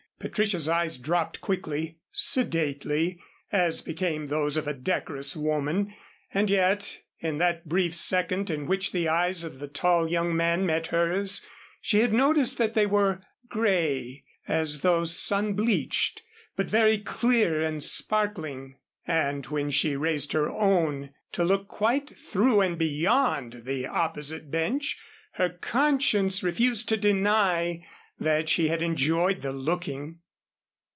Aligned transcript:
Patricia's 0.19 0.69
eyes 0.69 0.99
dropped 0.99 1.41
quickly 1.41 1.97
sedately, 2.11 3.19
as 3.51 3.81
became 3.81 4.27
those 4.27 4.55
of 4.55 4.67
a 4.67 4.73
decorous 4.75 5.35
woman, 5.35 5.95
and 6.31 6.47
yet 6.47 6.99
in 7.21 7.39
that 7.39 7.67
brief 7.67 7.95
second 7.95 8.51
in 8.51 8.67
which 8.67 8.91
the 8.91 9.07
eyes 9.09 9.43
of 9.43 9.57
the 9.57 9.67
tall 9.67 10.07
young 10.07 10.35
man 10.35 10.63
met 10.63 10.85
hers, 10.93 11.43
she 11.81 12.01
had 12.01 12.13
noticed 12.13 12.59
that 12.59 12.75
they 12.75 12.85
were 12.85 13.19
gray, 13.49 14.21
as 14.47 14.83
though 14.83 15.05
sun 15.05 15.53
bleached, 15.53 16.21
but 16.55 16.69
very 16.69 16.99
clear 16.99 17.59
and 17.63 17.83
sparkling. 17.83 18.75
And 19.07 19.47
when 19.47 19.71
she 19.71 19.95
raised 19.95 20.33
her 20.33 20.51
own 20.51 21.15
to 21.31 21.43
look 21.43 21.67
quite 21.67 22.15
through 22.15 22.61
and 22.61 22.77
beyond 22.77 23.63
the 23.65 23.87
opposite 23.87 24.51
bench, 24.51 24.99
her 25.31 25.49
conscience 25.49 26.43
refused 26.43 26.87
to 26.89 26.97
deny 26.97 27.83
that 28.19 28.47
she 28.47 28.67
had 28.67 28.83
enjoyed 28.83 29.41
the 29.41 29.51
looking. 29.51 30.19